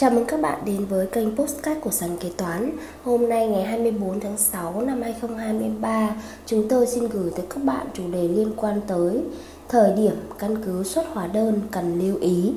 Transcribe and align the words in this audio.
Chào 0.00 0.10
mừng 0.10 0.24
các 0.24 0.40
bạn 0.40 0.58
đến 0.64 0.84
với 0.84 1.06
kênh 1.06 1.36
Postcard 1.36 1.80
của 1.80 1.90
Sàn 1.90 2.16
Kế 2.20 2.28
Toán. 2.36 2.70
Hôm 3.04 3.28
nay 3.28 3.46
ngày 3.46 3.62
24 3.62 4.20
tháng 4.20 4.38
6 4.38 4.80
năm 4.80 5.02
2023 5.02 6.10
Chúng 6.46 6.68
tôi 6.68 6.86
xin 6.86 7.08
gửi 7.08 7.30
tới 7.36 7.46
các 7.48 7.64
bạn 7.64 7.86
chủ 7.94 8.02
đề 8.12 8.28
liên 8.28 8.52
quan 8.56 8.80
tới 8.86 9.20
Thời 9.68 9.92
điểm 9.92 10.14
căn 10.38 10.62
cứ 10.64 10.84
xuất 10.84 11.06
hóa 11.12 11.26
đơn 11.26 11.60
cần 11.70 12.00
lưu 12.00 12.16
ý. 12.20 12.52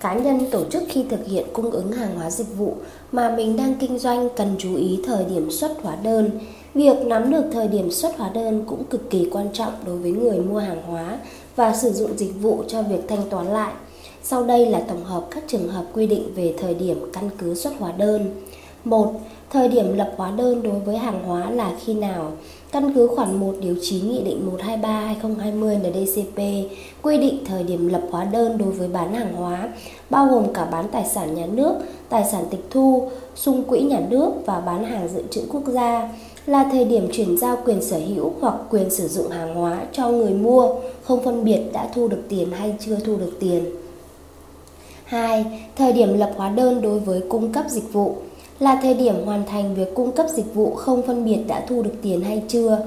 Cá 0.00 0.14
nhân 0.14 0.50
tổ 0.50 0.64
chức 0.70 0.82
khi 0.88 1.04
thực 1.10 1.26
hiện 1.26 1.46
cung 1.52 1.70
ứng 1.70 1.92
hàng 1.92 2.16
hóa 2.16 2.30
dịch 2.30 2.56
vụ 2.56 2.74
mà 3.12 3.36
mình 3.36 3.56
đang 3.56 3.74
kinh 3.74 3.98
doanh 3.98 4.28
cần 4.36 4.54
chú 4.58 4.76
ý 4.76 5.02
thời 5.06 5.24
điểm 5.24 5.50
xuất 5.50 5.70
hóa 5.82 5.96
đơn. 6.02 6.30
Việc 6.74 6.96
nắm 7.06 7.30
được 7.30 7.44
thời 7.52 7.68
điểm 7.68 7.90
xuất 7.90 8.16
hóa 8.18 8.30
đơn 8.34 8.64
cũng 8.66 8.84
cực 8.84 9.10
kỳ 9.10 9.28
quan 9.32 9.48
trọng 9.52 9.72
đối 9.86 9.96
với 9.96 10.10
người 10.10 10.38
mua 10.38 10.58
hàng 10.58 10.82
hóa 10.82 11.18
và 11.56 11.74
sử 11.76 11.92
dụng 11.92 12.18
dịch 12.18 12.32
vụ 12.40 12.64
cho 12.68 12.82
việc 12.82 13.00
thanh 13.08 13.30
toán 13.30 13.46
lại 13.46 13.72
sau 14.28 14.44
đây 14.44 14.66
là 14.66 14.80
tổng 14.80 15.04
hợp 15.04 15.26
các 15.30 15.44
trường 15.46 15.68
hợp 15.68 15.84
quy 15.92 16.06
định 16.06 16.34
về 16.34 16.54
thời 16.58 16.74
điểm 16.74 17.10
căn 17.12 17.30
cứ 17.38 17.54
xuất 17.54 17.72
hóa 17.78 17.92
đơn. 17.92 18.30
1. 18.84 19.12
Thời 19.50 19.68
điểm 19.68 19.96
lập 19.96 20.12
hóa 20.16 20.30
đơn 20.30 20.62
đối 20.62 20.80
với 20.80 20.96
hàng 20.96 21.24
hóa 21.24 21.50
là 21.50 21.72
khi 21.84 21.94
nào? 21.94 22.32
Căn 22.72 22.92
cứ 22.94 23.06
khoản 23.06 23.40
1 23.40 23.54
điều 23.60 23.74
9 23.82 24.10
Nghị 24.10 24.22
định 24.22 24.50
123/2020 24.58 25.78
NDCP 25.78 26.38
quy 27.02 27.18
định 27.18 27.44
thời 27.44 27.62
điểm 27.62 27.88
lập 27.88 28.02
hóa 28.10 28.24
đơn 28.24 28.58
đối 28.58 28.70
với 28.70 28.88
bán 28.88 29.14
hàng 29.14 29.32
hóa, 29.34 29.68
bao 30.10 30.26
gồm 30.26 30.52
cả 30.54 30.64
bán 30.64 30.88
tài 30.92 31.04
sản 31.04 31.34
nhà 31.34 31.46
nước, 31.46 31.74
tài 32.08 32.24
sản 32.32 32.44
tịch 32.50 32.64
thu, 32.70 33.08
sung 33.34 33.62
quỹ 33.62 33.80
nhà 33.80 34.00
nước 34.10 34.30
và 34.46 34.60
bán 34.60 34.84
hàng 34.84 35.08
dự 35.14 35.22
trữ 35.30 35.40
quốc 35.52 35.62
gia 35.66 36.08
là 36.46 36.68
thời 36.72 36.84
điểm 36.84 37.08
chuyển 37.12 37.38
giao 37.38 37.58
quyền 37.64 37.82
sở 37.82 37.98
hữu 37.98 38.32
hoặc 38.40 38.54
quyền 38.70 38.90
sử 38.90 39.08
dụng 39.08 39.28
hàng 39.28 39.54
hóa 39.54 39.86
cho 39.92 40.08
người 40.08 40.32
mua, 40.32 40.74
không 41.04 41.24
phân 41.24 41.44
biệt 41.44 41.60
đã 41.72 41.88
thu 41.94 42.08
được 42.08 42.22
tiền 42.28 42.50
hay 42.50 42.74
chưa 42.80 42.96
thu 43.04 43.16
được 43.16 43.32
tiền. 43.40 43.64
2. 45.06 45.44
Thời 45.76 45.92
điểm 45.92 46.18
lập 46.18 46.30
hóa 46.36 46.48
đơn 46.48 46.82
đối 46.82 46.98
với 46.98 47.22
cung 47.28 47.52
cấp 47.52 47.64
dịch 47.68 47.92
vụ 47.92 48.14
là 48.58 48.78
thời 48.82 48.94
điểm 48.94 49.14
hoàn 49.24 49.46
thành 49.46 49.74
việc 49.74 49.94
cung 49.94 50.12
cấp 50.12 50.26
dịch 50.34 50.54
vụ 50.54 50.74
không 50.74 51.02
phân 51.06 51.24
biệt 51.24 51.38
đã 51.46 51.64
thu 51.68 51.82
được 51.82 51.94
tiền 52.02 52.20
hay 52.20 52.42
chưa. 52.48 52.78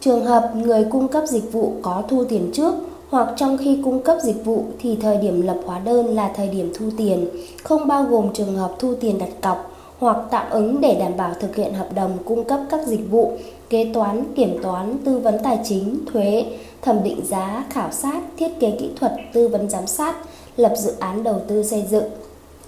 Trường 0.00 0.24
hợp 0.24 0.52
người 0.56 0.84
cung 0.90 1.08
cấp 1.08 1.24
dịch 1.26 1.52
vụ 1.52 1.72
có 1.82 2.02
thu 2.08 2.24
tiền 2.24 2.50
trước 2.54 2.74
hoặc 3.08 3.28
trong 3.36 3.58
khi 3.58 3.78
cung 3.84 4.02
cấp 4.02 4.18
dịch 4.22 4.44
vụ 4.44 4.64
thì 4.80 4.96
thời 4.96 5.16
điểm 5.16 5.42
lập 5.42 5.56
hóa 5.66 5.78
đơn 5.78 6.06
là 6.06 6.32
thời 6.36 6.48
điểm 6.48 6.72
thu 6.78 6.86
tiền, 6.96 7.26
không 7.62 7.88
bao 7.88 8.04
gồm 8.04 8.32
trường 8.34 8.56
hợp 8.56 8.74
thu 8.78 8.94
tiền 9.00 9.18
đặt 9.18 9.30
cọc 9.42 9.70
hoặc 9.98 10.16
tạm 10.30 10.50
ứng 10.50 10.80
để 10.80 10.94
đảm 10.94 11.12
bảo 11.16 11.32
thực 11.40 11.56
hiện 11.56 11.74
hợp 11.74 11.88
đồng 11.94 12.18
cung 12.24 12.44
cấp 12.44 12.60
các 12.70 12.86
dịch 12.86 13.10
vụ, 13.10 13.32
kế 13.70 13.90
toán, 13.94 14.24
kiểm 14.34 14.62
toán, 14.62 14.96
tư 15.04 15.18
vấn 15.18 15.38
tài 15.42 15.58
chính, 15.64 15.98
thuế, 16.12 16.44
thẩm 16.82 17.02
định 17.02 17.20
giá, 17.24 17.64
khảo 17.70 17.92
sát, 17.92 18.20
thiết 18.38 18.60
kế 18.60 18.70
kỹ 18.70 18.90
thuật, 19.00 19.12
tư 19.32 19.48
vấn 19.48 19.70
giám 19.70 19.86
sát, 19.86 20.16
lập 20.56 20.72
dự 20.76 20.92
án 20.98 21.22
đầu 21.22 21.40
tư 21.48 21.62
xây 21.62 21.84
dựng. 21.90 22.04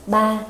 3. 0.06 0.40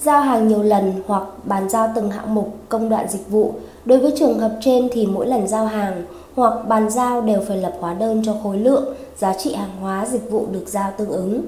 Giao 0.00 0.20
hàng 0.20 0.48
nhiều 0.48 0.62
lần 0.62 0.92
hoặc 1.06 1.22
bàn 1.44 1.68
giao 1.68 1.92
từng 1.94 2.10
hạng 2.10 2.34
mục 2.34 2.56
công 2.68 2.88
đoạn 2.88 3.08
dịch 3.08 3.28
vụ. 3.28 3.54
Đối 3.84 3.98
với 3.98 4.12
trường 4.18 4.38
hợp 4.38 4.58
trên 4.60 4.88
thì 4.92 5.06
mỗi 5.06 5.26
lần 5.26 5.48
giao 5.48 5.66
hàng 5.66 6.04
hoặc 6.34 6.68
bàn 6.68 6.90
giao 6.90 7.20
đều 7.20 7.40
phải 7.48 7.56
lập 7.56 7.72
hóa 7.80 7.94
đơn 7.94 8.22
cho 8.26 8.36
khối 8.42 8.58
lượng, 8.58 8.94
giá 9.18 9.34
trị 9.34 9.54
hàng 9.54 9.76
hóa 9.80 10.06
dịch 10.06 10.30
vụ 10.30 10.46
được 10.52 10.64
giao 10.66 10.92
tương 10.96 11.10
ứng. 11.10 11.42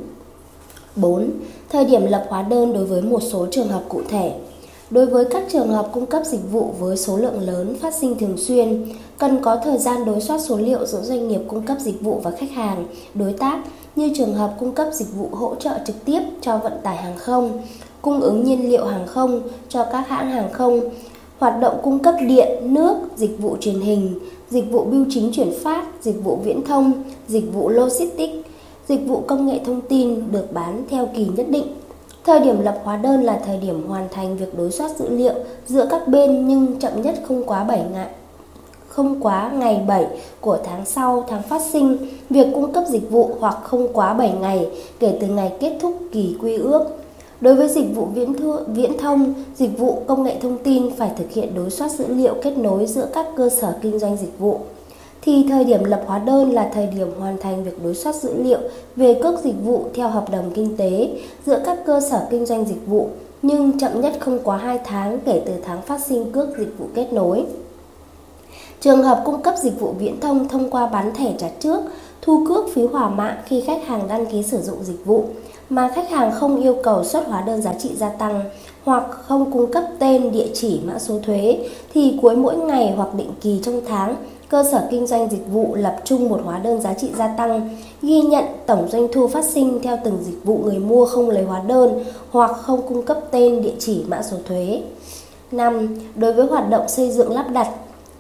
4. 0.97 1.31
Thời 1.69 1.85
điểm 1.85 2.07
lập 2.07 2.27
hóa 2.29 2.43
đơn 2.43 2.73
đối 2.73 2.85
với 2.85 3.03
một 3.03 3.21
số 3.23 3.47
trường 3.51 3.69
hợp 3.69 3.83
cụ 3.89 4.01
thể. 4.09 4.33
Đối 4.91 5.07
với 5.07 5.25
các 5.25 5.43
trường 5.53 5.69
hợp 5.69 5.89
cung 5.93 6.07
cấp 6.07 6.23
dịch 6.27 6.53
vụ 6.53 6.71
với 6.79 6.97
số 6.97 7.17
lượng 7.17 7.41
lớn 7.41 7.77
phát 7.81 7.95
sinh 7.95 8.19
thường 8.19 8.37
xuyên, 8.39 8.85
cần 9.19 9.39
có 9.43 9.57
thời 9.57 9.79
gian 9.79 10.05
đối 10.05 10.21
soát 10.21 10.39
số 10.39 10.57
liệu 10.57 10.87
giữa 10.87 11.03
doanh 11.03 11.29
nghiệp 11.29 11.41
cung 11.49 11.63
cấp 11.63 11.77
dịch 11.81 12.01
vụ 12.01 12.21
và 12.23 12.31
khách 12.31 12.51
hàng, 12.51 12.87
đối 13.15 13.33
tác 13.33 13.59
như 13.97 14.13
trường 14.17 14.35
hợp 14.35 14.55
cung 14.59 14.73
cấp 14.73 14.89
dịch 14.93 15.15
vụ 15.17 15.29
hỗ 15.33 15.55
trợ 15.55 15.71
trực 15.87 15.97
tiếp 16.05 16.21
cho 16.41 16.59
vận 16.59 16.73
tải 16.83 16.97
hàng 16.97 17.17
không, 17.17 17.63
cung 18.03 18.21
ứng 18.21 18.45
nhiên 18.45 18.69
liệu 18.69 18.87
hàng 18.87 19.07
không 19.07 19.43
cho 19.69 19.85
các 19.93 20.09
hãng 20.09 20.31
hàng 20.31 20.53
không, 20.53 20.81
hoạt 21.39 21.61
động 21.61 21.81
cung 21.83 21.99
cấp 21.99 22.15
điện, 22.29 22.75
nước, 22.75 22.97
dịch 23.17 23.39
vụ 23.39 23.57
truyền 23.61 23.81
hình, 23.81 24.19
dịch 24.51 24.71
vụ 24.71 24.85
bưu 24.85 25.05
chính 25.11 25.33
chuyển 25.33 25.53
phát, 25.63 25.85
dịch 26.03 26.25
vụ 26.25 26.39
viễn 26.45 26.65
thông, 26.65 26.93
dịch 27.29 27.53
vụ 27.53 27.69
logistics, 27.69 28.49
dịch 28.89 29.07
vụ 29.07 29.23
công 29.27 29.47
nghệ 29.47 29.61
thông 29.65 29.81
tin 29.81 30.33
được 30.33 30.53
bán 30.53 30.83
theo 30.91 31.09
kỳ 31.17 31.27
nhất 31.37 31.47
định. 31.49 31.67
Thời 32.25 32.41
điểm 32.41 32.61
lập 32.63 32.81
hóa 32.85 32.97
đơn 32.97 33.23
là 33.23 33.41
thời 33.47 33.57
điểm 33.57 33.89
hoàn 33.89 34.09
thành 34.09 34.37
việc 34.37 34.59
đối 34.59 34.71
soát 34.71 34.91
dữ 34.99 35.09
liệu 35.09 35.35
giữa 35.67 35.87
các 35.91 36.09
bên 36.09 36.49
nhưng 36.49 36.79
chậm 36.79 37.03
nhất 37.03 37.15
không 37.29 37.47
quá 37.47 37.65
7 37.65 37.85
ngày 37.93 38.09
không 38.95 39.21
quá 39.21 39.51
ngày 39.55 39.85
7 39.89 40.07
của 40.41 40.59
tháng 40.65 40.85
sau 40.87 41.25
tháng 41.29 41.43
phát 41.43 41.63
sinh 41.73 41.97
việc 42.31 42.47
cung 42.55 42.73
cấp 42.73 42.85
dịch 42.89 43.11
vụ 43.11 43.31
hoặc 43.41 43.57
không 43.63 43.93
quá 43.93 44.15
7 44.15 44.33
ngày 44.41 44.69
kể 44.99 45.19
từ 45.21 45.27
ngày 45.27 45.53
kết 45.61 45.79
thúc 45.81 45.99
kỳ 46.13 46.37
quy 46.41 46.57
ước. 46.57 46.85
Đối 47.41 47.55
với 47.55 47.69
dịch 47.69 47.95
vụ 47.95 48.05
viễn, 48.15 48.35
thư, 48.35 48.59
viễn 48.67 48.99
thông, 48.99 49.35
dịch 49.57 49.79
vụ 49.79 50.03
công 50.07 50.23
nghệ 50.23 50.37
thông 50.43 50.59
tin 50.59 50.91
phải 50.97 51.11
thực 51.19 51.31
hiện 51.31 51.55
đối 51.55 51.71
soát 51.71 51.91
dữ 51.91 52.07
liệu 52.09 52.35
kết 52.43 52.59
nối 52.59 52.87
giữa 52.87 53.07
các 53.15 53.27
cơ 53.37 53.49
sở 53.49 53.75
kinh 53.83 53.99
doanh 53.99 54.17
dịch 54.17 54.39
vụ. 54.39 54.59
Thì 55.25 55.47
thời 55.49 55.65
điểm 55.65 55.85
lập 55.85 56.03
hóa 56.07 56.19
đơn 56.19 56.53
là 56.53 56.71
thời 56.75 56.87
điểm 56.87 57.09
hoàn 57.19 57.39
thành 57.39 57.65
việc 57.65 57.85
đối 57.85 57.95
soát 57.95 58.15
dữ 58.15 58.43
liệu 58.43 58.59
về 58.97 59.21
cước 59.23 59.45
dịch 59.45 59.55
vụ 59.65 59.85
theo 59.95 60.09
hợp 60.09 60.31
đồng 60.31 60.51
kinh 60.55 60.77
tế 60.77 61.09
giữa 61.47 61.63
các 61.67 61.79
cơ 61.87 62.01
sở 62.01 62.27
kinh 62.31 62.47
doanh 62.47 62.65
dịch 62.65 62.87
vụ, 62.87 63.09
nhưng 63.43 63.79
chậm 63.79 64.01
nhất 64.01 64.13
không 64.21 64.39
quá 64.45 64.57
2 64.57 64.79
tháng 64.85 65.19
kể 65.25 65.43
từ 65.47 65.53
tháng 65.65 65.83
phát 65.83 66.01
sinh 66.01 66.33
cước 66.33 66.59
dịch 66.59 66.79
vụ 66.79 66.87
kết 66.95 67.13
nối. 67.13 67.45
Trường 68.81 69.03
hợp 69.03 69.23
cung 69.25 69.43
cấp 69.43 69.55
dịch 69.63 69.81
vụ 69.81 69.95
viễn 69.99 70.21
thông 70.21 70.49
thông 70.49 70.71
qua 70.71 70.87
bán 70.87 71.15
thẻ 71.15 71.33
trả 71.39 71.49
trước, 71.49 71.81
thu 72.23 72.45
cước 72.49 72.65
phí 72.75 72.83
hỏa 72.87 73.09
mạng 73.09 73.37
khi 73.47 73.61
khách 73.61 73.87
hàng 73.87 74.09
đăng 74.09 74.27
ký 74.27 74.43
sử 74.43 74.63
dụng 74.63 74.79
dịch 74.85 75.05
vụ 75.05 75.25
mà 75.71 75.91
khách 75.95 76.11
hàng 76.11 76.33
không 76.33 76.63
yêu 76.63 76.77
cầu 76.83 77.05
xuất 77.05 77.27
hóa 77.27 77.43
đơn 77.47 77.63
giá 77.63 77.75
trị 77.79 77.91
gia 77.97 78.09
tăng 78.09 78.45
hoặc 78.85 79.05
không 79.11 79.53
cung 79.53 79.73
cấp 79.73 79.85
tên, 79.99 80.33
địa 80.33 80.49
chỉ, 80.55 80.81
mã 80.85 80.99
số 80.99 81.19
thuế 81.27 81.59
thì 81.95 82.19
cuối 82.23 82.37
mỗi 82.37 82.57
ngày 82.57 82.93
hoặc 82.97 83.09
định 83.15 83.31
kỳ 83.41 83.61
trong 83.65 83.81
tháng, 83.89 84.17
cơ 84.55 84.65
sở 84.65 84.87
kinh 84.91 85.07
doanh 85.07 85.29
dịch 85.31 85.47
vụ 85.53 85.75
lập 85.75 85.97
chung 86.05 86.29
một 86.29 86.41
hóa 86.45 86.59
đơn 86.59 86.81
giá 86.81 86.95
trị 86.95 87.11
gia 87.19 87.29
tăng, 87.29 87.77
ghi 88.03 88.21
nhận 88.21 88.45
tổng 88.67 88.89
doanh 88.89 89.09
thu 89.13 89.29
phát 89.29 89.45
sinh 89.45 89.81
theo 89.83 89.99
từng 90.05 90.19
dịch 90.25 90.45
vụ 90.45 90.59
người 90.65 90.79
mua 90.79 91.07
không 91.07 91.31
lấy 91.31 91.45
hóa 91.45 91.63
đơn 91.67 92.05
hoặc 92.31 92.51
không 92.63 92.83
cung 92.89 93.03
cấp 93.03 93.19
tên, 93.31 93.63
địa 93.63 93.75
chỉ, 93.79 94.05
mã 94.09 94.23
số 94.23 94.37
thuế. 94.49 94.83
5. 95.53 95.97
Đối 96.15 96.33
với 96.33 96.47
hoạt 96.47 96.71
động 96.71 96.89
xây 96.89 97.11
dựng 97.11 97.33
lắp 97.33 97.47
đặt, 97.53 97.69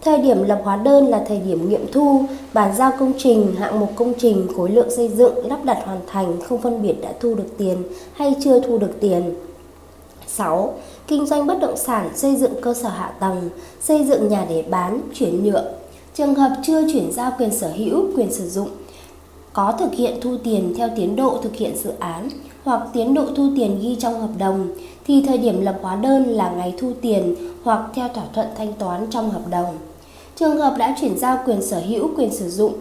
Thời 0.03 0.19
điểm 0.19 0.43
lập 0.43 0.61
hóa 0.65 0.77
đơn 0.77 1.07
là 1.07 1.25
thời 1.29 1.39
điểm 1.39 1.69
nghiệm 1.69 1.93
thu, 1.93 2.25
bàn 2.53 2.75
giao 2.77 2.93
công 2.99 3.13
trình, 3.19 3.55
hạng 3.59 3.81
mục 3.81 3.91
công 3.97 4.13
trình, 4.19 4.47
khối 4.57 4.71
lượng 4.71 4.91
xây 4.91 5.09
dựng, 5.09 5.47
lắp 5.47 5.65
đặt 5.65 5.79
hoàn 5.85 6.01
thành, 6.07 6.41
không 6.43 6.63
phân 6.63 6.83
biệt 6.83 6.95
đã 7.03 7.13
thu 7.21 7.35
được 7.35 7.49
tiền 7.59 7.77
hay 8.15 8.35
chưa 8.45 8.61
thu 8.61 8.79
được 8.79 9.01
tiền. 9.01 9.35
6. 10.27 10.75
Kinh 11.07 11.27
doanh 11.27 11.47
bất 11.47 11.61
động 11.61 11.77
sản, 11.77 12.11
xây 12.17 12.37
dựng 12.37 12.53
cơ 12.63 12.75
sở 12.75 12.89
hạ 12.89 13.13
tầng, 13.21 13.51
xây 13.81 14.05
dựng 14.05 14.29
nhà 14.29 14.47
để 14.49 14.65
bán, 14.71 15.01
chuyển 15.15 15.45
nhượng. 15.45 15.65
Trường 16.15 16.35
hợp 16.35 16.53
chưa 16.63 16.93
chuyển 16.93 17.13
giao 17.13 17.33
quyền 17.39 17.51
sở 17.51 17.73
hữu, 17.77 18.05
quyền 18.17 18.33
sử 18.33 18.49
dụng, 18.49 18.69
có 19.53 19.75
thực 19.79 19.95
hiện 19.95 20.21
thu 20.21 20.37
tiền 20.45 20.75
theo 20.77 20.89
tiến 20.97 21.17
độ 21.17 21.39
thực 21.43 21.57
hiện 21.57 21.77
dự 21.77 21.91
án 21.99 22.29
hoặc 22.65 22.83
tiến 22.93 23.15
độ 23.15 23.27
thu 23.37 23.49
tiền 23.57 23.79
ghi 23.83 23.97
trong 23.99 24.21
hợp 24.21 24.39
đồng 24.39 24.69
thì 25.07 25.25
thời 25.27 25.39
điểm 25.39 25.61
lập 25.61 25.79
hóa 25.83 25.97
đơn 25.97 26.25
là 26.25 26.51
ngày 26.51 26.75
thu 26.79 26.93
tiền 27.03 27.35
hoặc 27.65 27.81
theo 27.95 28.09
thỏa 28.09 28.25
thuận 28.35 28.47
thanh 28.57 28.73
toán 28.73 29.07
trong 29.11 29.31
hợp 29.31 29.43
đồng. 29.51 29.79
Trường 30.37 30.59
hợp 30.59 30.75
đã 30.79 30.97
chuyển 31.01 31.19
giao 31.19 31.39
quyền 31.47 31.63
sở 31.63 31.81
hữu, 31.81 32.11
quyền 32.17 32.33
sử 32.33 32.49
dụng, 32.49 32.73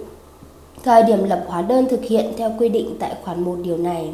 thời 0.84 1.04
điểm 1.04 1.24
lập 1.24 1.46
hóa 1.48 1.62
đơn 1.62 1.86
thực 1.90 2.04
hiện 2.04 2.34
theo 2.38 2.52
quy 2.60 2.70
định 2.70 2.96
tại 3.00 3.16
khoản 3.24 3.44
1 3.44 3.56
điều 3.64 3.78
này. 3.78 4.10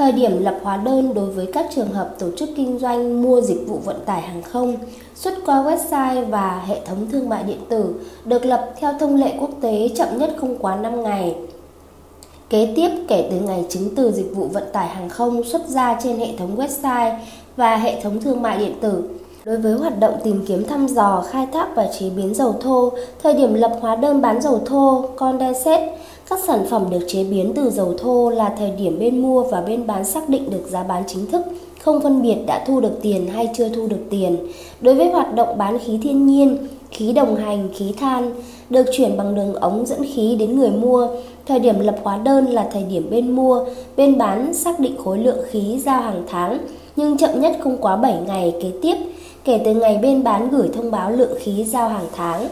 Thời 0.00 0.12
điểm 0.12 0.42
lập 0.42 0.58
hóa 0.62 0.76
đơn 0.76 1.14
đối 1.14 1.30
với 1.30 1.46
các 1.52 1.66
trường 1.74 1.92
hợp 1.92 2.14
tổ 2.18 2.26
chức 2.36 2.50
kinh 2.56 2.78
doanh 2.78 3.22
mua 3.22 3.40
dịch 3.40 3.66
vụ 3.66 3.78
vận 3.78 3.96
tải 4.06 4.22
hàng 4.22 4.42
không, 4.42 4.76
xuất 5.14 5.34
qua 5.46 5.62
website 5.62 6.26
và 6.26 6.62
hệ 6.66 6.80
thống 6.86 7.06
thương 7.12 7.28
mại 7.28 7.42
điện 7.42 7.58
tử 7.68 7.94
được 8.24 8.44
lập 8.44 8.70
theo 8.80 8.92
thông 9.00 9.16
lệ 9.16 9.34
quốc 9.40 9.50
tế 9.60 9.88
chậm 9.96 10.18
nhất 10.18 10.30
không 10.40 10.58
quá 10.58 10.76
5 10.76 11.02
ngày. 11.02 11.34
Kế 12.50 12.72
tiếp, 12.76 12.90
kể 13.08 13.28
từ 13.30 13.40
ngày 13.40 13.64
chứng 13.68 13.94
từ 13.94 14.12
dịch 14.12 14.34
vụ 14.34 14.46
vận 14.46 14.64
tải 14.72 14.88
hàng 14.88 15.08
không 15.08 15.44
xuất 15.44 15.68
ra 15.68 16.00
trên 16.02 16.18
hệ 16.18 16.28
thống 16.38 16.56
website 16.56 17.14
và 17.56 17.76
hệ 17.76 18.00
thống 18.00 18.20
thương 18.20 18.42
mại 18.42 18.58
điện 18.58 18.74
tử 18.80 19.19
Đối 19.44 19.56
với 19.56 19.72
hoạt 19.72 20.00
động 20.00 20.14
tìm 20.24 20.44
kiếm 20.46 20.64
thăm 20.64 20.86
dò, 20.86 21.24
khai 21.30 21.46
thác 21.52 21.68
và 21.74 21.88
chế 21.98 22.10
biến 22.16 22.34
dầu 22.34 22.54
thô, 22.60 22.92
thời 23.22 23.34
điểm 23.34 23.54
lập 23.54 23.72
hóa 23.80 23.96
đơn 23.96 24.20
bán 24.20 24.42
dầu 24.42 24.60
thô, 24.66 25.04
condensate, 25.16 25.98
các 26.30 26.38
sản 26.46 26.66
phẩm 26.70 26.86
được 26.90 27.00
chế 27.08 27.24
biến 27.24 27.52
từ 27.56 27.70
dầu 27.70 27.94
thô 27.98 28.30
là 28.30 28.54
thời 28.58 28.70
điểm 28.70 28.98
bên 28.98 29.22
mua 29.22 29.42
và 29.42 29.60
bên 29.60 29.86
bán 29.86 30.04
xác 30.04 30.28
định 30.28 30.50
được 30.50 30.64
giá 30.68 30.82
bán 30.82 31.02
chính 31.06 31.26
thức, 31.26 31.42
không 31.82 32.00
phân 32.00 32.22
biệt 32.22 32.36
đã 32.46 32.64
thu 32.66 32.80
được 32.80 33.02
tiền 33.02 33.26
hay 33.26 33.48
chưa 33.56 33.68
thu 33.68 33.86
được 33.86 34.00
tiền. 34.10 34.36
Đối 34.80 34.94
với 34.94 35.10
hoạt 35.10 35.34
động 35.34 35.58
bán 35.58 35.78
khí 35.78 35.98
thiên 36.02 36.26
nhiên, 36.26 36.68
khí 36.90 37.12
đồng 37.12 37.36
hành, 37.36 37.68
khí 37.74 37.92
than 38.00 38.30
được 38.70 38.86
chuyển 38.92 39.16
bằng 39.16 39.34
đường 39.34 39.54
ống 39.54 39.86
dẫn 39.86 40.04
khí 40.14 40.36
đến 40.38 40.58
người 40.58 40.70
mua, 40.70 41.08
thời 41.46 41.58
điểm 41.58 41.80
lập 41.80 41.96
hóa 42.02 42.18
đơn 42.18 42.46
là 42.46 42.68
thời 42.72 42.82
điểm 42.82 43.10
bên 43.10 43.30
mua, 43.30 43.64
bên 43.96 44.18
bán 44.18 44.54
xác 44.54 44.80
định 44.80 44.96
khối 45.04 45.18
lượng 45.18 45.38
khí 45.50 45.80
giao 45.84 46.02
hàng 46.02 46.22
tháng, 46.28 46.58
nhưng 46.96 47.18
chậm 47.18 47.40
nhất 47.40 47.56
không 47.62 47.76
quá 47.80 47.96
7 47.96 48.14
ngày 48.26 48.54
kế 48.62 48.70
tiếp 48.82 48.96
kể 49.44 49.60
từ 49.64 49.74
ngày 49.74 49.98
bên 50.02 50.22
bán 50.22 50.50
gửi 50.50 50.68
thông 50.74 50.90
báo 50.90 51.10
lượng 51.10 51.38
khí 51.40 51.64
giao 51.64 51.88
hàng 51.88 52.06
tháng. 52.16 52.48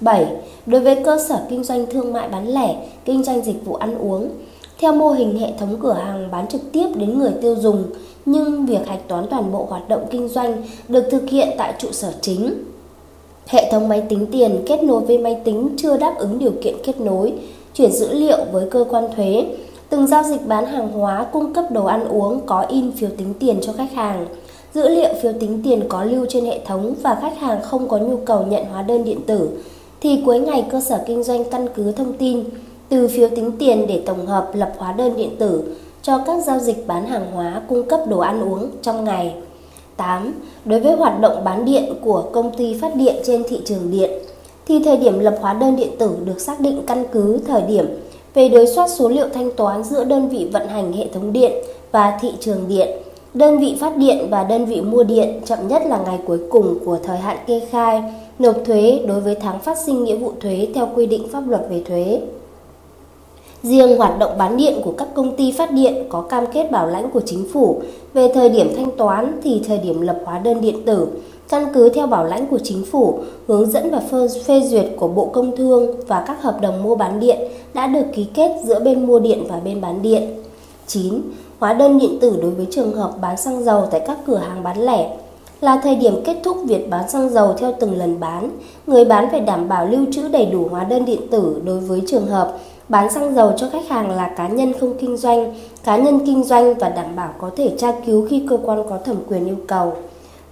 7. 0.00 0.26
Đối 0.66 0.80
với 0.80 0.96
cơ 1.04 1.18
sở 1.28 1.40
kinh 1.50 1.64
doanh 1.64 1.86
thương 1.86 2.12
mại 2.12 2.28
bán 2.28 2.48
lẻ, 2.48 2.76
kinh 3.04 3.24
doanh 3.24 3.42
dịch 3.42 3.64
vụ 3.64 3.74
ăn 3.74 3.98
uống, 3.98 4.28
theo 4.80 4.92
mô 4.92 5.10
hình 5.10 5.38
hệ 5.38 5.52
thống 5.58 5.76
cửa 5.80 5.92
hàng 5.92 6.28
bán 6.30 6.46
trực 6.46 6.72
tiếp 6.72 6.86
đến 6.94 7.18
người 7.18 7.32
tiêu 7.42 7.56
dùng 7.56 7.84
nhưng 8.24 8.66
việc 8.66 8.86
hạch 8.86 9.08
toán 9.08 9.26
toàn 9.30 9.52
bộ 9.52 9.66
hoạt 9.68 9.88
động 9.88 10.06
kinh 10.10 10.28
doanh 10.28 10.62
được 10.88 11.04
thực 11.10 11.30
hiện 11.30 11.48
tại 11.58 11.74
trụ 11.78 11.88
sở 11.92 12.12
chính. 12.20 12.64
Hệ 13.46 13.70
thống 13.72 13.88
máy 13.88 14.02
tính 14.08 14.26
tiền 14.32 14.62
kết 14.66 14.82
nối 14.82 15.00
với 15.00 15.18
máy 15.18 15.40
tính 15.44 15.68
chưa 15.76 15.96
đáp 15.96 16.14
ứng 16.18 16.38
điều 16.38 16.52
kiện 16.62 16.74
kết 16.84 17.00
nối, 17.00 17.32
chuyển 17.74 17.92
dữ 17.92 18.12
liệu 18.12 18.38
với 18.52 18.70
cơ 18.70 18.84
quan 18.90 19.04
thuế. 19.16 19.46
Từng 19.88 20.06
giao 20.06 20.22
dịch 20.22 20.46
bán 20.46 20.66
hàng 20.66 20.88
hóa 20.88 21.26
cung 21.32 21.52
cấp 21.54 21.64
đồ 21.70 21.84
ăn 21.84 22.08
uống 22.08 22.40
có 22.46 22.60
in 22.60 22.92
phiếu 22.92 23.10
tính 23.18 23.34
tiền 23.38 23.58
cho 23.62 23.72
khách 23.72 23.92
hàng. 23.92 24.26
Dữ 24.74 24.88
liệu 24.88 25.14
phiếu 25.22 25.32
tính 25.40 25.60
tiền 25.64 25.82
có 25.88 26.04
lưu 26.04 26.26
trên 26.28 26.44
hệ 26.44 26.60
thống 26.66 26.94
và 27.02 27.18
khách 27.20 27.38
hàng 27.38 27.62
không 27.62 27.88
có 27.88 27.98
nhu 27.98 28.16
cầu 28.16 28.42
nhận 28.42 28.64
hóa 28.64 28.82
đơn 28.82 29.04
điện 29.04 29.20
tử 29.26 29.50
thì 30.00 30.22
cuối 30.26 30.40
ngày 30.40 30.64
cơ 30.70 30.80
sở 30.80 31.04
kinh 31.06 31.22
doanh 31.22 31.44
căn 31.44 31.66
cứ 31.74 31.92
thông 31.92 32.12
tin 32.12 32.44
từ 32.88 33.08
phiếu 33.08 33.28
tính 33.28 33.52
tiền 33.58 33.86
để 33.86 34.02
tổng 34.06 34.26
hợp 34.26 34.50
lập 34.54 34.72
hóa 34.78 34.92
đơn 34.92 35.16
điện 35.16 35.36
tử 35.38 35.76
cho 36.02 36.18
các 36.26 36.44
giao 36.44 36.58
dịch 36.58 36.86
bán 36.86 37.06
hàng 37.06 37.32
hóa 37.32 37.62
cung 37.68 37.88
cấp 37.88 38.00
đồ 38.08 38.18
ăn 38.18 38.52
uống 38.52 38.70
trong 38.82 39.04
ngày. 39.04 39.34
8. 39.96 40.34
Đối 40.64 40.80
với 40.80 40.92
hoạt 40.92 41.20
động 41.20 41.44
bán 41.44 41.64
điện 41.64 41.94
của 42.00 42.24
công 42.32 42.56
ty 42.56 42.74
phát 42.80 42.96
điện 42.96 43.16
trên 43.24 43.42
thị 43.48 43.60
trường 43.64 43.90
điện, 43.90 44.10
thì 44.66 44.82
thời 44.84 44.96
điểm 44.96 45.18
lập 45.18 45.38
hóa 45.40 45.52
đơn 45.52 45.76
điện 45.76 45.90
tử 45.98 46.10
được 46.24 46.40
xác 46.40 46.60
định 46.60 46.82
căn 46.86 47.04
cứ 47.12 47.38
thời 47.46 47.62
điểm 47.62 47.86
về 48.34 48.48
đối 48.48 48.66
soát 48.66 48.90
số 48.90 49.08
liệu 49.08 49.28
thanh 49.34 49.50
toán 49.56 49.84
giữa 49.84 50.04
đơn 50.04 50.28
vị 50.28 50.48
vận 50.52 50.68
hành 50.68 50.92
hệ 50.92 51.06
thống 51.14 51.32
điện 51.32 51.52
và 51.92 52.18
thị 52.20 52.32
trường 52.40 52.68
điện, 52.68 52.88
đơn 53.34 53.58
vị 53.58 53.76
phát 53.80 53.96
điện 53.96 54.26
và 54.30 54.44
đơn 54.44 54.64
vị 54.64 54.80
mua 54.80 55.04
điện 55.04 55.40
chậm 55.44 55.68
nhất 55.68 55.82
là 55.86 55.98
ngày 56.06 56.18
cuối 56.26 56.38
cùng 56.50 56.78
của 56.84 56.98
thời 57.04 57.18
hạn 57.18 57.36
kê 57.46 57.60
khai, 57.70 58.02
nộp 58.38 58.56
thuế 58.64 59.00
đối 59.06 59.20
với 59.20 59.34
tháng 59.34 59.60
phát 59.60 59.78
sinh 59.86 60.04
nghĩa 60.04 60.16
vụ 60.16 60.32
thuế 60.40 60.68
theo 60.74 60.88
quy 60.94 61.06
định 61.06 61.28
pháp 61.28 61.48
luật 61.48 61.66
về 61.70 61.82
thuế. 61.88 62.20
Riêng 63.62 63.98
hoạt 63.98 64.18
động 64.18 64.38
bán 64.38 64.56
điện 64.56 64.80
của 64.84 64.92
các 64.92 65.08
công 65.14 65.36
ty 65.36 65.52
phát 65.52 65.72
điện 65.72 66.04
có 66.08 66.22
cam 66.22 66.44
kết 66.52 66.70
bảo 66.70 66.86
lãnh 66.86 67.10
của 67.10 67.20
chính 67.26 67.44
phủ 67.52 67.82
về 68.14 68.30
thời 68.34 68.48
điểm 68.48 68.72
thanh 68.76 68.96
toán 68.96 69.40
thì 69.42 69.62
thời 69.68 69.78
điểm 69.78 70.00
lập 70.00 70.18
hóa 70.24 70.38
đơn 70.38 70.60
điện 70.60 70.84
tử, 70.84 71.08
căn 71.48 71.66
cứ 71.74 71.88
theo 71.88 72.06
bảo 72.06 72.24
lãnh 72.24 72.46
của 72.46 72.58
chính 72.58 72.84
phủ, 72.84 73.18
hướng 73.46 73.70
dẫn 73.70 73.90
và 73.90 74.02
phê 74.46 74.60
duyệt 74.60 74.86
của 74.96 75.08
Bộ 75.08 75.24
Công 75.24 75.56
Thương 75.56 75.94
và 76.06 76.24
các 76.26 76.42
hợp 76.42 76.58
đồng 76.60 76.82
mua 76.82 76.94
bán 76.94 77.20
điện 77.20 77.38
đã 77.74 77.86
được 77.86 78.04
ký 78.14 78.26
kết 78.34 78.52
giữa 78.64 78.80
bên 78.80 79.06
mua 79.06 79.18
điện 79.18 79.44
và 79.48 79.60
bên 79.64 79.80
bán 79.80 80.02
điện. 80.02 80.22
9. 80.86 81.20
Hóa 81.58 81.72
đơn 81.72 81.98
điện 81.98 82.18
tử 82.20 82.38
đối 82.42 82.50
với 82.50 82.66
trường 82.70 82.92
hợp 82.92 83.12
bán 83.20 83.36
xăng 83.36 83.64
dầu 83.64 83.86
tại 83.90 84.00
các 84.06 84.18
cửa 84.26 84.36
hàng 84.36 84.62
bán 84.62 84.80
lẻ 84.80 85.16
là 85.60 85.80
thời 85.82 85.94
điểm 85.94 86.14
kết 86.24 86.36
thúc 86.44 86.56
việc 86.64 86.90
bán 86.90 87.08
xăng 87.08 87.30
dầu 87.30 87.54
theo 87.58 87.72
từng 87.80 87.98
lần 87.98 88.20
bán. 88.20 88.50
Người 88.86 89.04
bán 89.04 89.28
phải 89.30 89.40
đảm 89.40 89.68
bảo 89.68 89.86
lưu 89.86 90.06
trữ 90.12 90.28
đầy 90.28 90.46
đủ 90.46 90.68
hóa 90.70 90.84
đơn 90.84 91.04
điện 91.04 91.20
tử 91.30 91.62
đối 91.64 91.80
với 91.80 92.02
trường 92.06 92.26
hợp 92.26 92.58
bán 92.88 93.12
xăng 93.12 93.34
dầu 93.34 93.52
cho 93.56 93.68
khách 93.72 93.88
hàng 93.88 94.10
là 94.10 94.30
cá 94.36 94.48
nhân 94.48 94.72
không 94.80 94.94
kinh 95.00 95.16
doanh, 95.16 95.54
cá 95.84 95.96
nhân 95.96 96.20
kinh 96.26 96.44
doanh 96.44 96.74
và 96.74 96.88
đảm 96.88 97.16
bảo 97.16 97.34
có 97.38 97.50
thể 97.56 97.72
tra 97.78 97.92
cứu 98.06 98.26
khi 98.30 98.46
cơ 98.50 98.58
quan 98.64 98.82
có 98.90 98.98
thẩm 99.04 99.16
quyền 99.28 99.46
yêu 99.46 99.58
cầu. 99.66 99.92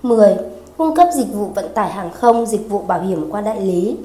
10. 0.03 0.37
Cung 0.77 0.95
cấp 0.95 1.09
dịch 1.15 1.33
vụ 1.33 1.47
vận 1.55 1.69
tải 1.75 1.91
hàng 1.91 2.11
không, 2.13 2.47
dịch 2.47 2.69
vụ 2.69 2.79
bảo 2.79 3.01
hiểm 3.01 3.31
qua 3.31 3.41
đại 3.41 3.61
lý 3.61 3.97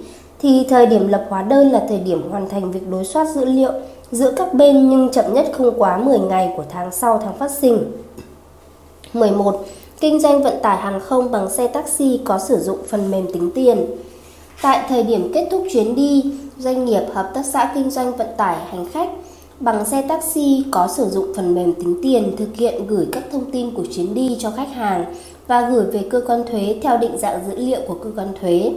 thì 0.41 0.65
thời 0.69 0.85
điểm 0.85 1.07
lập 1.07 1.25
hóa 1.29 1.43
đơn 1.43 1.71
là 1.71 1.85
thời 1.89 1.99
điểm 1.99 2.31
hoàn 2.31 2.49
thành 2.49 2.71
việc 2.71 2.89
đối 2.89 3.05
soát 3.05 3.27
dữ 3.35 3.45
liệu 3.45 3.71
giữa 4.11 4.33
các 4.37 4.53
bên 4.53 4.89
nhưng 4.89 5.09
chậm 5.09 5.33
nhất 5.33 5.45
không 5.53 5.73
quá 5.77 5.97
10 5.97 6.19
ngày 6.19 6.53
của 6.57 6.63
tháng 6.69 6.91
sau 6.91 7.21
tháng 7.23 7.37
phát 7.37 7.51
sinh. 7.51 7.91
11. 9.13 9.65
Kinh 9.99 10.19
doanh 10.19 10.43
vận 10.43 10.53
tải 10.61 10.77
hàng 10.77 10.99
không 10.99 11.31
bằng 11.31 11.49
xe 11.49 11.67
taxi 11.67 12.19
có 12.25 12.39
sử 12.39 12.59
dụng 12.59 12.77
phần 12.87 13.11
mềm 13.11 13.33
tính 13.33 13.51
tiền. 13.55 13.85
Tại 14.61 14.85
thời 14.89 15.03
điểm 15.03 15.31
kết 15.33 15.47
thúc 15.51 15.63
chuyến 15.71 15.95
đi, 15.95 16.33
doanh 16.57 16.85
nghiệp 16.85 17.03
hợp 17.13 17.31
tác 17.33 17.45
xã 17.45 17.71
kinh 17.75 17.89
doanh 17.89 18.17
vận 18.17 18.27
tải 18.37 18.57
hành 18.69 18.85
khách 18.93 19.09
bằng 19.59 19.85
xe 19.85 20.01
taxi 20.01 20.63
có 20.71 20.87
sử 20.87 21.09
dụng 21.09 21.33
phần 21.35 21.55
mềm 21.55 21.73
tính 21.73 21.99
tiền 22.03 22.35
thực 22.37 22.55
hiện 22.55 22.87
gửi 22.87 23.07
các 23.11 23.23
thông 23.31 23.51
tin 23.51 23.73
của 23.73 23.83
chuyến 23.91 24.13
đi 24.13 24.37
cho 24.39 24.51
khách 24.51 24.71
hàng 24.73 25.05
và 25.47 25.69
gửi 25.69 25.85
về 25.85 26.03
cơ 26.09 26.21
quan 26.27 26.43
thuế 26.51 26.79
theo 26.81 26.97
định 26.97 27.17
dạng 27.17 27.39
dữ 27.49 27.57
liệu 27.57 27.79
của 27.87 27.93
cơ 27.93 28.09
quan 28.15 28.27
thuế. 28.41 28.71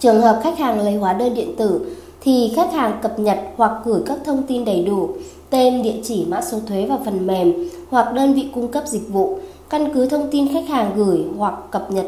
Trường 0.00 0.20
hợp 0.20 0.40
khách 0.42 0.58
hàng 0.58 0.80
lấy 0.80 0.94
hóa 0.94 1.12
đơn 1.12 1.34
điện 1.34 1.56
tử 1.56 1.96
thì 2.20 2.52
khách 2.56 2.72
hàng 2.72 2.98
cập 3.02 3.18
nhật 3.18 3.38
hoặc 3.56 3.72
gửi 3.84 4.02
các 4.06 4.18
thông 4.24 4.42
tin 4.42 4.64
đầy 4.64 4.84
đủ, 4.84 5.08
tên, 5.50 5.82
địa 5.82 5.94
chỉ, 6.04 6.24
mã 6.28 6.40
số 6.40 6.58
thuế 6.68 6.86
vào 6.86 7.00
phần 7.04 7.26
mềm 7.26 7.68
hoặc 7.90 8.12
đơn 8.12 8.34
vị 8.34 8.48
cung 8.54 8.68
cấp 8.68 8.84
dịch 8.86 9.08
vụ, 9.08 9.38
căn 9.70 9.94
cứ 9.94 10.06
thông 10.06 10.30
tin 10.30 10.52
khách 10.52 10.68
hàng 10.68 10.92
gửi 10.96 11.24
hoặc 11.38 11.54
cập 11.70 11.90
nhật. 11.90 12.06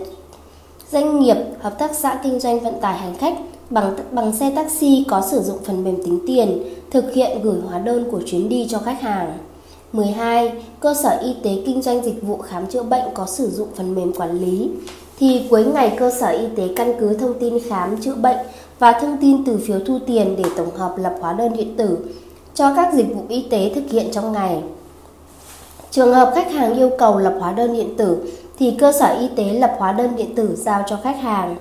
Doanh 0.92 1.20
nghiệp, 1.20 1.36
hợp 1.60 1.78
tác 1.78 1.94
xã 1.94 2.20
kinh 2.22 2.40
doanh 2.40 2.60
vận 2.60 2.80
tải 2.80 2.98
hành 2.98 3.14
khách 3.14 3.38
bằng 3.70 3.96
bằng 4.10 4.32
xe 4.32 4.52
taxi 4.56 5.04
có 5.08 5.22
sử 5.30 5.40
dụng 5.40 5.58
phần 5.64 5.84
mềm 5.84 5.96
tính 6.04 6.18
tiền, 6.26 6.62
thực 6.90 7.12
hiện 7.12 7.42
gửi 7.42 7.60
hóa 7.68 7.78
đơn 7.78 8.04
của 8.10 8.20
chuyến 8.26 8.48
đi 8.48 8.66
cho 8.70 8.78
khách 8.78 9.00
hàng. 9.00 9.38
12. 9.92 10.52
Cơ 10.80 10.94
sở 11.02 11.18
y 11.22 11.34
tế 11.42 11.50
kinh 11.66 11.82
doanh 11.82 12.04
dịch 12.04 12.22
vụ 12.22 12.36
khám 12.36 12.66
chữa 12.66 12.82
bệnh 12.82 13.04
có 13.14 13.26
sử 13.26 13.50
dụng 13.50 13.68
phần 13.76 13.94
mềm 13.94 14.12
quản 14.12 14.40
lý 14.40 14.70
thì 15.22 15.42
cuối 15.50 15.64
ngày 15.64 15.96
cơ 15.98 16.10
sở 16.10 16.28
y 16.28 16.46
tế 16.56 16.68
căn 16.76 16.92
cứ 17.00 17.14
thông 17.14 17.38
tin 17.40 17.58
khám 17.68 18.00
chữa 18.00 18.14
bệnh 18.14 18.36
và 18.78 18.92
thông 18.92 19.16
tin 19.20 19.44
từ 19.44 19.58
phiếu 19.66 19.78
thu 19.86 19.98
tiền 20.06 20.36
để 20.36 20.44
tổng 20.56 20.76
hợp 20.76 20.94
lập 20.96 21.14
hóa 21.20 21.32
đơn 21.32 21.52
điện 21.56 21.76
tử 21.76 21.98
cho 22.54 22.74
các 22.76 22.94
dịch 22.94 23.14
vụ 23.14 23.24
y 23.28 23.42
tế 23.50 23.72
thực 23.74 23.90
hiện 23.90 24.08
trong 24.12 24.32
ngày. 24.32 24.62
Trường 25.90 26.14
hợp 26.14 26.32
khách 26.34 26.52
hàng 26.52 26.74
yêu 26.74 26.90
cầu 26.98 27.18
lập 27.18 27.34
hóa 27.40 27.52
đơn 27.52 27.72
điện 27.72 27.96
tử 27.96 28.32
thì 28.58 28.76
cơ 28.78 28.92
sở 28.92 29.16
y 29.20 29.28
tế 29.36 29.44
lập 29.44 29.74
hóa 29.78 29.92
đơn 29.92 30.16
điện 30.16 30.34
tử 30.34 30.56
giao 30.56 30.84
cho 30.88 30.98
khách 31.02 31.20
hàng. 31.20 31.56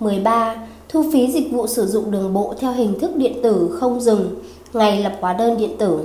13. 0.00 0.56
Thu 0.88 1.04
phí 1.12 1.32
dịch 1.32 1.52
vụ 1.52 1.66
sử 1.66 1.86
dụng 1.86 2.10
đường 2.10 2.34
bộ 2.34 2.54
theo 2.60 2.72
hình 2.72 3.00
thức 3.00 3.16
điện 3.16 3.42
tử 3.42 3.76
không 3.80 4.00
dừng, 4.00 4.34
ngày 4.72 5.02
lập 5.02 5.12
hóa 5.20 5.32
đơn 5.32 5.56
điện 5.56 5.76
tử. 5.78 6.00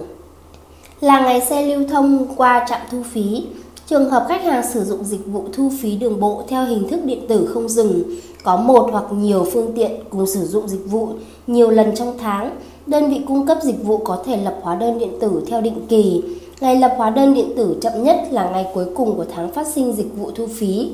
Là 1.02 1.20
ngày 1.20 1.42
xe 1.42 1.62
lưu 1.62 1.88
thông 1.90 2.28
qua 2.36 2.66
trạm 2.70 2.82
thu 2.92 3.04
phí, 3.12 3.46
trường 3.88 4.10
hợp 4.10 4.26
khách 4.30 4.44
hàng 4.44 4.64
sử 4.74 4.84
dụng 4.84 5.04
dịch 5.04 5.26
vụ 5.26 5.44
thu 5.54 5.72
phí 5.82 5.96
đường 5.96 6.20
bộ 6.20 6.44
theo 6.48 6.66
hình 6.66 6.90
thức 6.90 7.06
điện 7.06 7.28
tử 7.28 7.50
không 7.54 7.70
dừng, 7.70 8.04
có 8.44 8.58
một 8.58 8.90
hoặc 8.92 9.06
nhiều 9.12 9.46
phương 9.54 9.72
tiện 9.76 9.92
cùng 10.10 10.28
sử 10.28 10.46
dụng 10.46 10.68
dịch 10.68 10.86
vụ 10.86 11.08
nhiều 11.48 11.70
lần 11.70 11.96
trong 11.96 12.18
tháng, 12.18 12.58
đơn 12.86 13.10
vị 13.10 13.22
cung 13.28 13.48
cấp 13.48 13.58
dịch 13.64 13.84
vụ 13.84 13.98
có 13.98 14.24
thể 14.26 14.38
lập 14.38 14.60
hóa 14.62 14.76
đơn 14.76 15.00
điện 15.00 15.12
tử 15.20 15.44
theo 15.48 15.62
định 15.62 15.86
kỳ. 15.90 16.22
Ngày 16.62 16.76
lập 16.76 16.94
hóa 16.98 17.10
đơn 17.10 17.34
điện 17.34 17.50
tử 17.58 17.76
chậm 17.82 18.04
nhất 18.04 18.18
là 18.32 18.50
ngày 18.50 18.68
cuối 18.74 18.86
cùng 18.96 19.16
của 19.16 19.26
tháng 19.36 19.52
phát 19.52 19.68
sinh 19.68 19.94
dịch 19.94 20.18
vụ 20.18 20.32
thu 20.36 20.48
phí. 20.56 20.92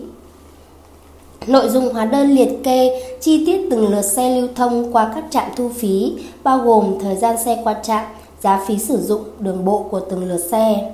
Nội 1.47 1.69
dung 1.69 1.93
hóa 1.93 2.05
đơn 2.05 2.31
liệt 2.31 2.63
kê 2.63 3.03
chi 3.21 3.45
tiết 3.45 3.67
từng 3.71 3.87
lượt 3.87 4.01
xe 4.01 4.41
lưu 4.41 4.49
thông 4.55 4.93
qua 4.93 5.11
các 5.15 5.25
trạm 5.29 5.49
thu 5.55 5.69
phí, 5.75 6.13
bao 6.43 6.57
gồm 6.57 6.99
thời 7.01 7.15
gian 7.15 7.35
xe 7.45 7.61
qua 7.63 7.75
trạm, 7.83 8.05
giá 8.41 8.63
phí 8.67 8.77
sử 8.77 8.97
dụng 8.97 9.21
đường 9.39 9.65
bộ 9.65 9.85
của 9.91 9.99
từng 9.99 10.25
lượt 10.25 10.41
xe. 10.51 10.91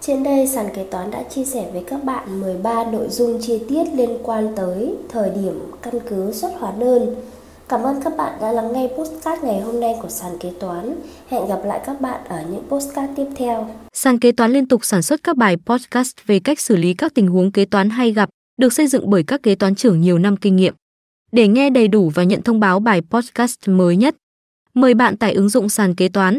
Trên 0.00 0.22
đây, 0.22 0.46
sàn 0.46 0.68
kế 0.74 0.84
toán 0.84 1.10
đã 1.10 1.22
chia 1.22 1.44
sẻ 1.44 1.70
với 1.72 1.84
các 1.86 2.04
bạn 2.04 2.40
13 2.40 2.84
nội 2.84 3.06
dung 3.10 3.38
chi 3.42 3.60
tiết 3.68 3.84
liên 3.94 4.18
quan 4.22 4.52
tới 4.56 4.94
thời 5.08 5.30
điểm 5.30 5.54
căn 5.82 5.94
cứ 6.10 6.32
xuất 6.32 6.50
hóa 6.58 6.72
đơn. 6.78 7.14
Cảm 7.68 7.82
ơn 7.82 8.02
các 8.02 8.16
bạn 8.16 8.38
đã 8.40 8.52
lắng 8.52 8.72
nghe 8.72 8.88
postcard 8.96 9.42
ngày 9.44 9.60
hôm 9.60 9.80
nay 9.80 9.94
của 10.02 10.08
sàn 10.08 10.38
kế 10.40 10.52
toán. 10.60 10.94
Hẹn 11.28 11.48
gặp 11.48 11.60
lại 11.64 11.80
các 11.86 12.00
bạn 12.00 12.20
ở 12.28 12.42
những 12.50 12.62
postcard 12.68 13.12
tiếp 13.16 13.26
theo. 13.36 13.68
Sàn 13.92 14.18
kế 14.18 14.32
toán 14.32 14.52
liên 14.52 14.68
tục 14.68 14.84
sản 14.84 15.02
xuất 15.02 15.22
các 15.22 15.36
bài 15.36 15.56
podcast 15.66 16.12
về 16.26 16.40
cách 16.40 16.60
xử 16.60 16.76
lý 16.76 16.94
các 16.94 17.14
tình 17.14 17.28
huống 17.28 17.52
kế 17.52 17.64
toán 17.64 17.90
hay 17.90 18.12
gặp, 18.12 18.28
được 18.60 18.72
xây 18.72 18.86
dựng 18.86 19.10
bởi 19.10 19.22
các 19.22 19.42
kế 19.42 19.54
toán 19.54 19.74
trưởng 19.74 20.00
nhiều 20.00 20.18
năm 20.18 20.36
kinh 20.36 20.56
nghiệm. 20.56 20.74
Để 21.32 21.48
nghe 21.48 21.70
đầy 21.70 21.88
đủ 21.88 22.10
và 22.14 22.22
nhận 22.22 22.42
thông 22.42 22.60
báo 22.60 22.80
bài 22.80 23.00
podcast 23.10 23.58
mới 23.66 23.96
nhất, 23.96 24.16
mời 24.74 24.94
bạn 24.94 25.16
tải 25.16 25.32
ứng 25.32 25.48
dụng 25.48 25.68
sàn 25.68 25.94
kế 25.94 26.08
toán, 26.08 26.38